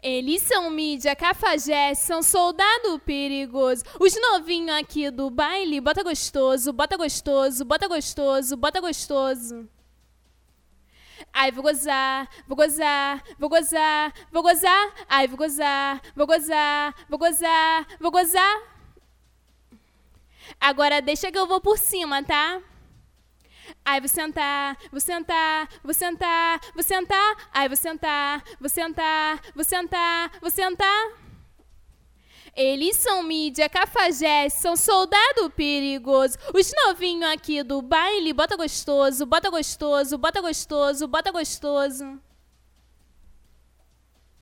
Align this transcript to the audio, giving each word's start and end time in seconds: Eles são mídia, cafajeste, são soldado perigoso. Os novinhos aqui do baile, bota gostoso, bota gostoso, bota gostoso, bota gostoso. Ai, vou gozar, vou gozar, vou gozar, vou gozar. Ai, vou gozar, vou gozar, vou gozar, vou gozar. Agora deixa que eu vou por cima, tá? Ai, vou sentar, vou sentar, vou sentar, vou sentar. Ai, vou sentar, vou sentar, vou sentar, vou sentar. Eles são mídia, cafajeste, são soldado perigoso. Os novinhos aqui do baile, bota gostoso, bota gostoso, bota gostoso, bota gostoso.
Eles 0.00 0.42
são 0.42 0.70
mídia, 0.70 1.16
cafajeste, 1.16 2.04
são 2.04 2.22
soldado 2.22 3.00
perigoso. 3.00 3.82
Os 3.98 4.14
novinhos 4.20 4.76
aqui 4.78 5.10
do 5.10 5.28
baile, 5.28 5.80
bota 5.80 6.04
gostoso, 6.04 6.72
bota 6.72 6.96
gostoso, 6.96 7.64
bota 7.64 7.88
gostoso, 7.88 8.56
bota 8.56 8.80
gostoso. 8.80 9.68
Ai, 11.32 11.50
vou 11.50 11.64
gozar, 11.64 12.28
vou 12.46 12.56
gozar, 12.56 13.24
vou 13.38 13.48
gozar, 13.48 14.14
vou 14.30 14.42
gozar. 14.42 14.94
Ai, 15.08 15.26
vou 15.26 15.36
gozar, 15.36 16.00
vou 16.14 16.26
gozar, 16.26 16.94
vou 17.08 17.18
gozar, 17.18 17.86
vou 17.98 18.10
gozar. 18.12 18.62
Agora 20.60 21.02
deixa 21.02 21.30
que 21.30 21.38
eu 21.38 21.46
vou 21.46 21.60
por 21.60 21.76
cima, 21.76 22.22
tá? 22.22 22.62
Ai, 23.90 24.00
vou 24.00 24.08
sentar, 24.08 24.76
vou 24.90 25.00
sentar, 25.00 25.66
vou 25.82 25.94
sentar, 25.94 26.60
vou 26.74 26.82
sentar. 26.82 27.48
Ai, 27.50 27.68
vou 27.68 27.76
sentar, 27.76 28.44
vou 28.60 28.68
sentar, 28.68 29.40
vou 29.54 29.64
sentar, 29.64 30.30
vou 30.42 30.50
sentar. 30.50 31.12
Eles 32.54 32.96
são 32.96 33.22
mídia, 33.22 33.66
cafajeste, 33.66 34.60
são 34.60 34.76
soldado 34.76 35.48
perigoso. 35.56 36.36
Os 36.52 36.70
novinhos 36.84 37.30
aqui 37.30 37.62
do 37.62 37.80
baile, 37.80 38.34
bota 38.34 38.58
gostoso, 38.58 39.24
bota 39.24 39.48
gostoso, 39.48 40.18
bota 40.18 40.42
gostoso, 40.42 41.08
bota 41.08 41.32
gostoso. 41.32 42.20